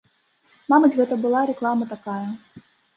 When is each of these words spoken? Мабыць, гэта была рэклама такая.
Мабыць, 0.75 0.91
гэта 0.99 1.19
была 1.27 1.45
рэклама 1.53 1.93
такая. 1.95 2.27